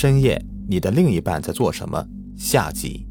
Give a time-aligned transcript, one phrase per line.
[0.00, 2.08] 深夜，你的另一半在做什么？
[2.34, 3.06] 下集。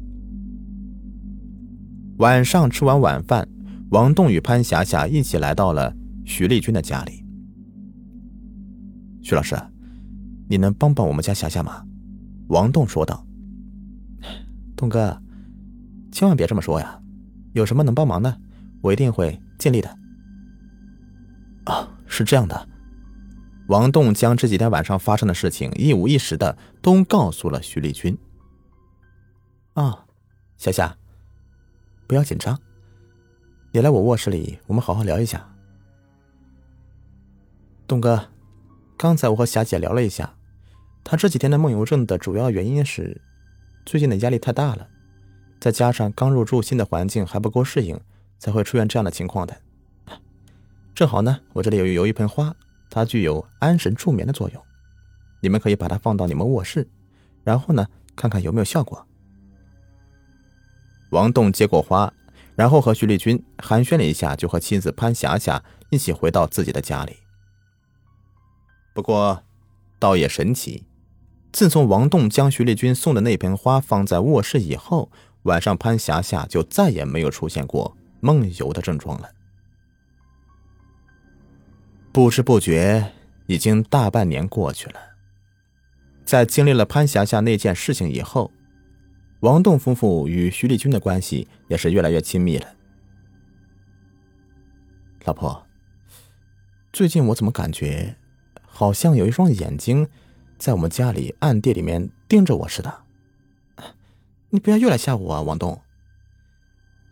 [2.18, 3.48] 晚上吃完晚饭，
[3.90, 7.24] 王栋与潘霞霞一起来到了徐丽君的家里。
[9.22, 9.56] 徐老师，
[10.48, 11.86] 你能帮帮我们家霞霞吗？
[12.48, 13.24] 王栋说道。
[14.74, 15.16] 栋哥，
[16.10, 17.00] 千万别这么说呀！
[17.52, 18.36] 有什么能帮忙的，
[18.80, 19.88] 我一定会尽力的。
[21.66, 22.68] 啊，是这样的。
[23.70, 28.18] 王栋将这几天晚上发生的事情一五一十的都告诉了徐丽君。
[29.74, 30.06] 啊，
[30.56, 30.96] 夏夏，
[32.08, 32.58] 不要紧张，
[33.70, 35.48] 你来我卧室里，我们好好聊一下。
[37.86, 38.26] 东哥，
[38.96, 40.34] 刚才我和霞姐聊了一下，
[41.04, 43.20] 她这几天的梦游症的主要原因是
[43.86, 44.88] 最近的压力太大了，
[45.60, 48.00] 再加上刚入住新的环境还不够适应，
[48.36, 49.56] 才会出现这样的情况的。
[50.92, 52.52] 正好呢，我这里有有一盆花。
[52.90, 54.62] 它具有安神助眠的作用，
[55.40, 56.88] 你们可以把它放到你们卧室，
[57.44, 59.06] 然后呢，看看有没有效果。
[61.10, 62.12] 王栋接过花，
[62.54, 67.16] 然后和徐丽君寒暄了一下，就和妻子潘霞霞一起回到自己的家里。
[68.92, 69.42] 不过，
[69.98, 70.84] 倒也神奇，
[71.52, 75.10] 自从王栋将徐丽君送的那盆花放在卧室以后，
[75.44, 79.30] 晚上潘霞霞就再也没有出现过梦游的症状了。
[82.12, 83.12] 不知不觉，
[83.46, 85.00] 已经大半年过去了。
[86.24, 88.50] 在经历了潘霞霞那件事情以后，
[89.40, 92.66] 王栋夫妇与徐丽君的关系也是越来越亲密了。
[95.24, 95.64] 老婆，
[96.92, 98.16] 最近我怎么感觉，
[98.62, 100.08] 好像有一双眼睛，
[100.58, 103.02] 在我们家里暗地里面盯着我似的？
[104.50, 105.80] 你不要又来吓我啊，王栋！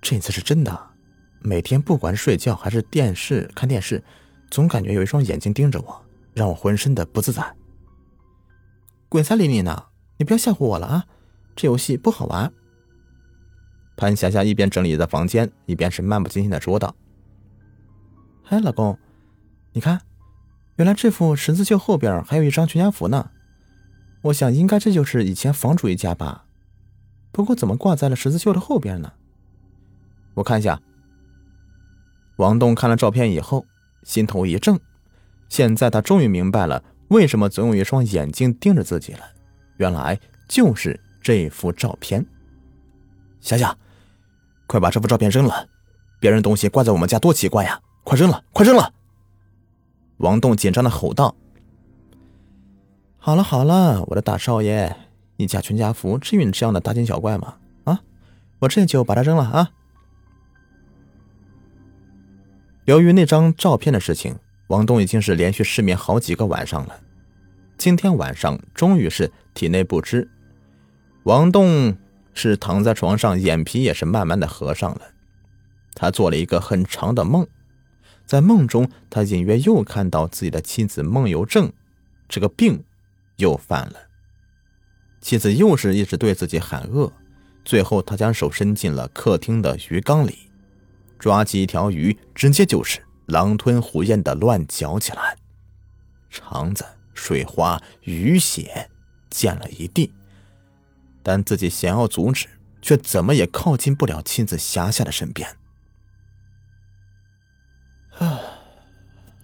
[0.01, 0.91] 这次是真的，
[1.41, 4.03] 每天不管睡觉还是电视看电视。
[4.51, 6.05] 总感觉有一双眼睛盯着我，
[6.35, 7.55] 让我浑身的不自在。
[9.09, 9.87] 滚三里你呢？
[10.17, 11.07] 你不要吓唬我了啊！
[11.55, 12.53] 这游戏不好玩。
[13.97, 16.95] 潘霞霞一边整理着房间，一边是漫不经心的说道
[18.49, 18.99] ：“哎，老公，
[19.73, 20.01] 你看，
[20.77, 23.31] 原来这副十字绣后边还有一张全家福呢。
[24.23, 26.47] 我想应该这就是以前房主一家吧。
[27.31, 29.13] 不过怎么挂在了十字绣的后边呢？
[30.35, 30.81] 我看一下。”
[32.37, 33.65] 王栋看了照片以后。
[34.09, 34.81] 心头一怔，
[35.51, 39.21] 现在他终于明白了为什么总有一双眼睛盯着自己了。
[39.77, 42.25] 原来就是这幅照片。
[43.39, 43.77] 霞霞，
[44.67, 45.69] 快把这幅照片扔了！
[46.19, 47.79] 别人东西挂在我们家多奇怪呀！
[48.03, 48.91] 快扔了，快扔了！
[50.17, 51.37] 王栋紧张的吼道
[53.19, 54.97] ：“好了好了，我的大少爷，
[55.37, 57.57] 一家全家福，至于你这样的大惊小怪吗？
[57.85, 58.01] 啊，
[58.61, 59.71] 我这就把它扔了啊！”
[62.89, 64.35] 由于那张照片的事情，
[64.69, 66.99] 王栋已经是连续失眠好几个晚上了。
[67.77, 70.27] 今天晚上终于是体内不支，
[71.25, 71.95] 王栋
[72.33, 75.03] 是躺在床上，眼皮也是慢慢的合上了。
[75.93, 77.47] 他做了一个很长的梦，
[78.25, 81.71] 在梦中，他隐约又看到自己的妻子梦游症
[82.27, 82.83] 这个病
[83.37, 83.97] 又犯了。
[85.21, 87.13] 妻子又是一直对自己喊饿，
[87.67, 90.48] 最后他将手伸进了客厅的鱼缸里。
[91.19, 95.37] 抓起一条鱼，直接就是狼吞虎咽的乱嚼起来，
[96.31, 98.89] 肠子、水花、鱼血
[99.29, 100.15] 溅了一地。
[101.23, 102.47] 但自己想要阻止，
[102.81, 105.57] 却怎么也靠近不了妻子霞霞的身边。
[108.19, 108.41] 啊，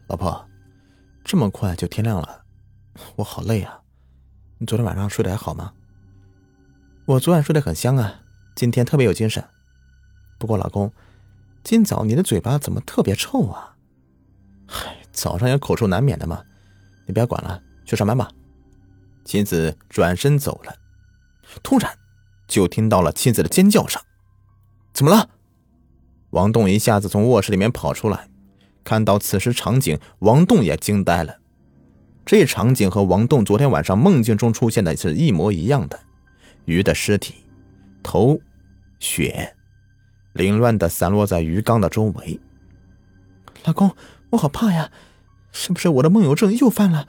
[0.06, 0.48] 老婆，
[1.24, 2.44] 这么快就天亮了，
[3.16, 3.80] 我好累啊！
[4.58, 5.74] 你昨天晚上睡得还好吗？
[7.06, 8.22] 我昨晚睡得很香啊，
[8.54, 9.44] 今天特别有精神。
[10.38, 10.92] 不过老公。
[11.64, 13.74] 今早你的嘴巴怎么特别臭啊？
[14.66, 16.44] 嗨，早上有口臭难免的嘛，
[17.06, 18.30] 你不要管了，去上班吧。
[19.24, 20.76] 妻子转身走了，
[21.62, 21.90] 突然
[22.46, 24.00] 就听到了妻子的尖叫声。
[24.92, 25.30] 怎么了？
[26.30, 28.28] 王栋一下子从卧室里面跑出来，
[28.84, 31.38] 看到此时场景，王栋也惊呆了。
[32.26, 35.98] 这场景和王栋昨天晚上梦境中出现的是一模一样的，
[36.66, 37.46] 鱼的尸体，
[38.02, 38.38] 头，
[38.98, 39.56] 血。
[40.34, 42.38] 凌乱的散落在鱼缸的周围。
[43.64, 43.96] 老公，
[44.30, 44.92] 我好怕呀，
[45.52, 47.08] 是不是我的梦游症又犯了？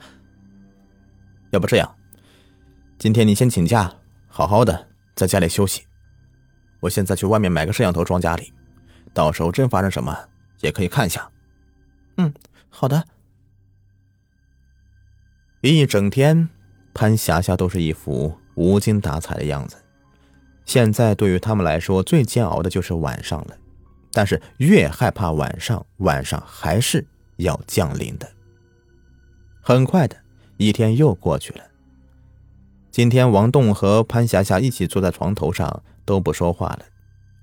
[1.50, 1.96] 要不这样，
[2.98, 3.94] 今天你先请假，
[4.26, 5.84] 好好的在家里休息。
[6.80, 8.52] 我现在去外面买个摄像头装家里，
[9.12, 10.28] 到时候真发生什么
[10.60, 11.30] 也可以看一下。
[12.16, 12.32] 嗯，
[12.68, 13.06] 好的。
[15.62, 16.48] 一整天，
[16.94, 19.76] 潘霞霞都是一副无精打采的样子。
[20.66, 23.56] 现在对于他们来说，最煎熬的就是晚上了。
[24.12, 28.28] 但是越害怕晚上，晚上还是要降临的。
[29.60, 30.16] 很快的
[30.56, 31.60] 一天又过去了。
[32.90, 36.80] 今天王栋和潘霞霞一起坐在床头上都不说话了，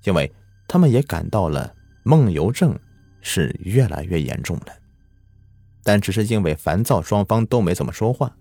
[0.03, 0.31] 因为
[0.67, 2.77] 他们也感到了梦游症
[3.21, 4.73] 是越来越严重了。
[5.83, 8.35] 但只是因为烦躁，双方都没怎么说话。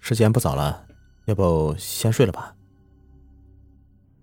[0.00, 0.86] 时间不早了，
[1.26, 2.54] 要不先睡了吧？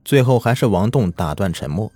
[0.03, 1.91] 最后还是王栋打断沉默。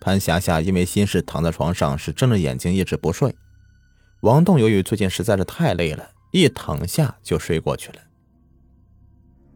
[0.00, 3.34] 潘霞霞因为心事躺在床上，是睁着眼睛一直不睡。
[4.20, 7.98] 王栋由于最近实在是太累了，一躺下就睡过去了。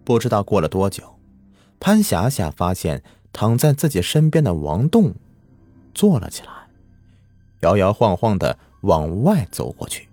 [0.05, 1.19] 不知道过了多久，
[1.81, 3.03] 潘霞霞发现
[3.33, 5.15] 躺在自己身边的王栋。
[5.95, 6.51] 坐了起来，
[7.61, 10.09] 摇摇晃晃的往外走过去。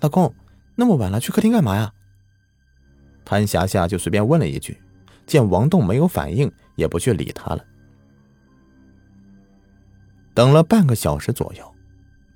[0.00, 0.32] 老公，
[0.76, 1.92] 那么晚了，去客厅干嘛呀？
[3.24, 4.80] 潘霞霞就随便问了一句，
[5.26, 7.64] 见王栋没有反应，也不去理他了。
[10.34, 11.74] 等了半个小时左右，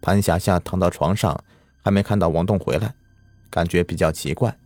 [0.00, 1.38] 潘霞霞躺到床上，
[1.82, 2.94] 还没看到王栋回来，
[3.50, 4.56] 感觉比较奇怪。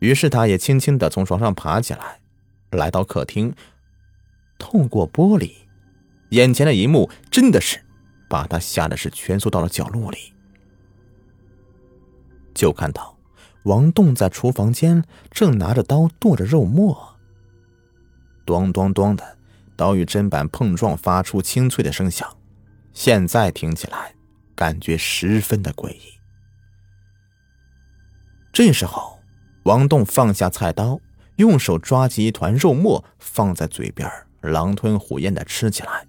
[0.00, 2.20] 于是她也轻轻的从床上爬起来，
[2.72, 3.54] 来到客厅，
[4.58, 5.52] 透过玻璃。
[6.30, 7.82] 眼前的一幕真的是
[8.28, 10.34] 把他吓得是蜷缩到了角落里。
[12.58, 13.16] 就看到
[13.62, 17.16] 王栋在厨房间正拿着刀剁着肉末，
[18.44, 19.38] 咚咚咚的
[19.76, 22.36] 刀与砧板碰撞发出清脆的声响，
[22.92, 24.12] 现在听起来
[24.56, 26.00] 感觉十分的诡异。
[28.52, 29.20] 这时候，
[29.62, 30.98] 王栋放下菜刀，
[31.36, 34.10] 用手抓起一团肉末放在嘴边，
[34.40, 36.04] 狼吞虎咽的吃起来。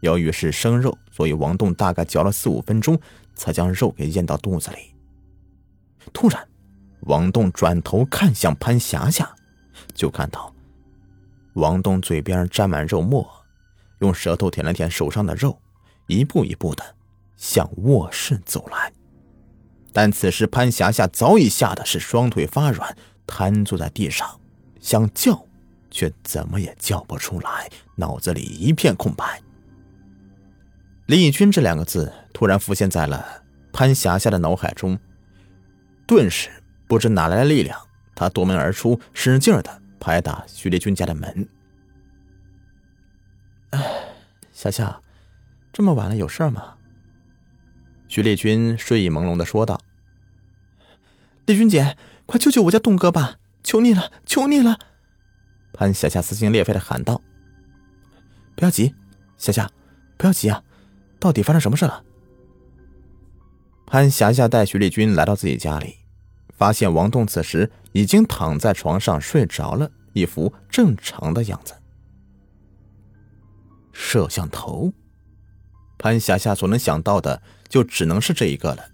[0.00, 2.98] 由于是生肉，所以王栋大概嚼了四五分钟，
[3.34, 4.93] 才将肉给咽到肚子里。
[6.12, 6.46] 突然，
[7.00, 9.34] 王栋转头看向潘霞霞，
[9.94, 10.52] 就看到
[11.54, 13.28] 王栋嘴边沾满肉末，
[14.00, 15.58] 用舌头舔了舔手上的肉，
[16.06, 16.84] 一步一步的
[17.36, 18.92] 向卧室走来。
[19.92, 22.96] 但此时潘霞霞早已吓得是双腿发软，
[23.26, 24.40] 瘫坐在地上，
[24.80, 25.46] 想叫，
[25.90, 29.40] 却怎么也叫不出来，脑子里一片空白。
[31.06, 33.42] 丽君这两个字突然浮现在了
[33.72, 34.98] 潘霞霞的脑海中，
[36.06, 36.50] 顿时
[36.86, 37.80] 不知哪来的力量，
[38.14, 41.48] 他夺门而出，使劲的拍打徐丽君家的门。
[43.70, 43.80] 哎，
[44.52, 45.00] 夏夏，
[45.72, 46.76] 这么晚了有事吗？
[48.06, 49.80] 徐丽君睡意朦胧的说道
[51.46, 51.96] ：“丽君姐，
[52.26, 53.38] 快救救我家栋哥吧！
[53.62, 54.78] 求你了，求你了！”
[55.72, 57.20] 潘霞霞撕心裂肺的喊道
[58.54, 58.94] ：“不要急，
[59.38, 59.68] 夏夏，
[60.16, 60.62] 不要急啊！”
[61.18, 62.04] 到底发生什么事了？
[63.86, 65.96] 潘霞霞带徐丽君来到自己家里，
[66.56, 71.74] 发现王栋此时已经躺在床上睡着了，一副正常的样子。
[73.92, 74.92] 摄像头，
[75.98, 78.84] 潘霞霞所能想到的就只能是这一个了。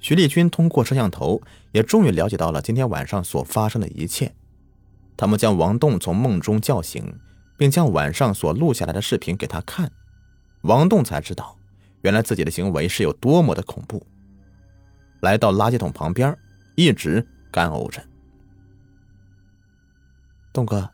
[0.00, 1.40] 徐丽君通过摄像头
[1.72, 4.34] 也终于了解到了今天晚上所发生的一切。
[5.16, 7.18] 他们将王栋从梦中叫醒，
[7.56, 9.92] 并将晚上所录下来的视频给他看。
[10.62, 11.58] 王栋才知道，
[12.02, 14.06] 原来自己的行为是有多么的恐怖。
[15.20, 16.36] 来到垃圾桶旁边，
[16.76, 18.02] 一直干呕着。
[20.52, 20.90] 栋哥，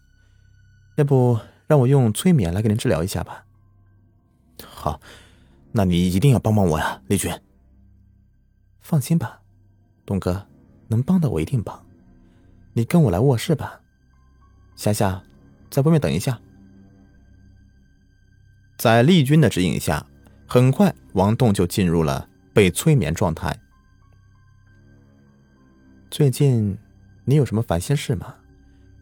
[0.96, 3.44] 要不让我用催眠来给您治疗一下吧？
[4.66, 5.00] 好，
[5.72, 7.32] 那你一定要帮帮我呀，丽君。
[8.82, 9.40] 放心吧，
[10.04, 10.46] 东哥，
[10.88, 11.86] 能帮的我一定帮。
[12.72, 13.80] 你跟我来卧室吧，
[14.74, 15.22] 霞霞，
[15.70, 16.38] 在外面等一下。
[18.76, 20.06] 在丽君的指引下，
[20.48, 23.58] 很快王栋就进入了被催眠状态。
[26.08, 26.78] 最近
[27.24, 28.36] 你有什么烦心事吗？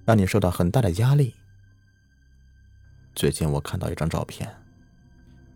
[0.06, 1.34] 让你受到很大的压力？
[3.14, 4.56] 最近我看到一张照片。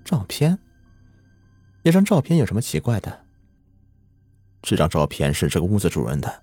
[0.04, 0.59] 照片？
[1.83, 3.25] 那张照片有什么奇怪的？
[4.61, 6.42] 这张照片是这个屋子主人的。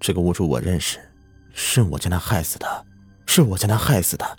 [0.00, 0.98] 这个屋主我认识，
[1.52, 2.86] 是我将他害死的，
[3.26, 4.38] 是我将他害死的。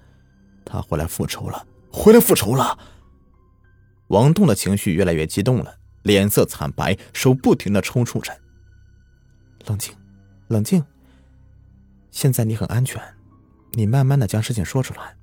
[0.65, 1.67] 他回来复仇了。
[1.91, 2.77] 回来复仇了。
[4.07, 8.37] 王栋的情绪越来越激动了，脸色惨白，手不停的抽搐着。
[9.65, 9.93] 冷静，
[10.47, 10.83] 冷静。
[12.11, 13.01] 现在你很安全，
[13.73, 15.15] 你慢慢的将事情说出来，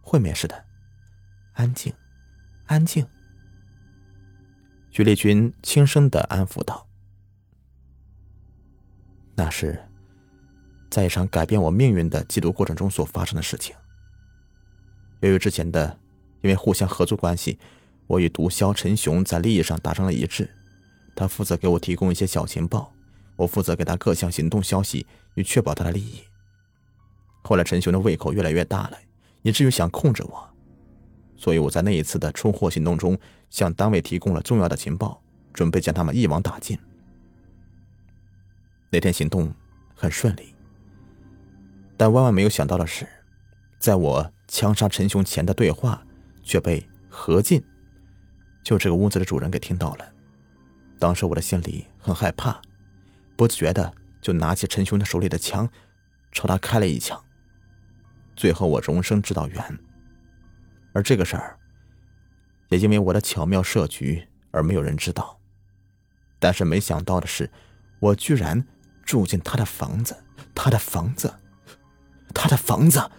[0.00, 0.64] 会没事的。
[1.54, 1.92] 安静，
[2.66, 3.06] 安静。
[4.90, 6.88] 徐丽君轻声的安抚道
[9.34, 9.84] ：“那是
[10.90, 13.74] 在一场改变我命运的缉毒过程中所发生的事情。
[15.20, 15.98] 由于之前的……”
[16.40, 17.58] 因为互相合作关系，
[18.08, 20.50] 我与毒枭陈雄在利益上达成了一致。
[21.14, 22.92] 他负责给我提供一些小情报，
[23.36, 26.22] 我负责给他各项行动消息，以确保他的利益。
[27.42, 28.98] 后来陈雄的胃口越来越大了，
[29.42, 30.48] 以至于想控制我，
[31.36, 33.18] 所以我在那一次的出货行动中
[33.50, 35.22] 向单位提供了重要的情报，
[35.52, 36.78] 准备将他们一网打尽。
[38.90, 39.52] 那天行动
[39.94, 40.54] 很顺利，
[41.96, 43.06] 但万万没有想到的是，
[43.78, 46.06] 在我枪杀陈雄前的对话
[46.42, 47.62] 却被何进，
[48.62, 50.12] 就这个屋子的主人给听到了。
[50.98, 52.60] 当时我的心里很害怕，
[53.36, 55.68] 不自觉的就拿起陈雄的手里的枪，
[56.32, 57.22] 朝他开了一枪。
[58.36, 59.78] 最后我荣升指导员，
[60.92, 61.58] 而这个事儿，
[62.68, 65.38] 也因为我的巧妙设局而没有人知道。
[66.38, 67.50] 但是没想到的是，
[68.00, 68.66] 我居然。
[69.04, 70.14] 住进他的房子，
[70.54, 71.32] 他的房子，
[72.34, 73.10] 他的房子。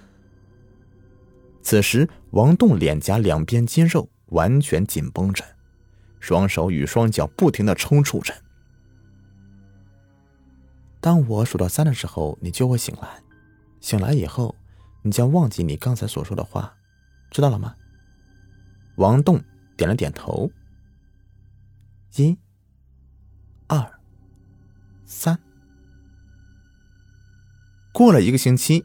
[1.64, 5.44] 此时，王栋脸颊两边肌肉完全紧绷着，
[6.20, 8.34] 双手与双脚不停的抽搐着。
[11.02, 13.22] 当我数到三的时候，你就会醒来。
[13.80, 14.56] 醒来以后，
[15.02, 16.76] 你将忘记你刚才所说的话，
[17.32, 17.76] 知道了吗？
[18.98, 19.42] 王栋
[19.78, 20.52] 点了点头。
[22.18, 22.38] 一、
[23.68, 24.00] 二、
[25.06, 25.40] 三。
[27.94, 28.84] 过了一个星期，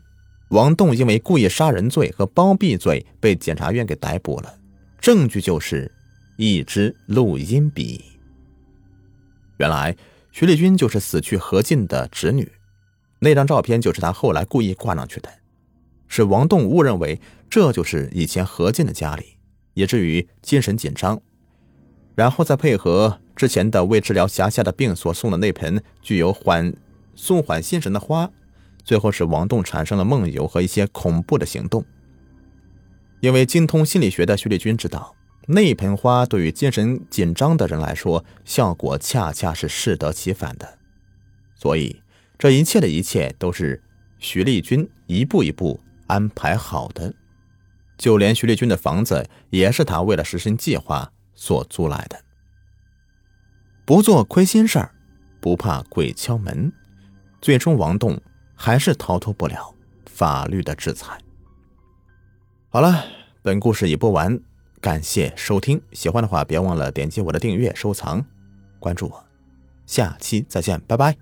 [0.50, 4.58] 王栋因为故意杀人罪和包庇罪被检察院给逮捕了。
[5.04, 5.92] 证据就是
[6.38, 8.02] 一支录音笔。
[9.58, 9.94] 原来
[10.32, 12.50] 徐丽君就是死去何进的侄女，
[13.18, 15.28] 那张照片就是他后来故意挂上去的，
[16.08, 17.20] 是王栋误认为
[17.50, 19.36] 这就是以前何进的家里，
[19.74, 21.20] 以至于精神紧张，
[22.14, 26.74] 然后再配合之前的为治疗辖下的病所送的那盆具有缓
[27.14, 28.30] 松缓心神的花。
[28.82, 31.84] 最后使王栋产生了梦游和一些恐怖的行动。
[33.24, 35.16] 因为精通心理学的徐丽君知道，
[35.46, 40.76] 那盆花对于精神紧张的人来说，效果恰恰是适得其反的。
[41.54, 42.02] 所以，
[42.38, 43.82] 这一切的一切都是
[44.18, 47.14] 徐丽君一步一步安排好的。
[47.96, 52.20] 就连徐丽君的房子，也是他为了实行计划所租来的。
[53.86, 54.90] 不做亏心事儿，
[55.40, 56.70] 不怕鬼敲门。
[57.40, 58.20] 最终，王栋。
[58.56, 59.74] 还是逃脱不了
[60.06, 61.18] 法律的制裁。
[62.74, 63.04] 好了，
[63.40, 64.36] 本故事已播完，
[64.80, 65.80] 感谢收听。
[65.92, 68.26] 喜欢的话，别忘了点击我的订阅、收藏、
[68.80, 69.24] 关注我。
[69.86, 71.16] 下期再见，拜拜。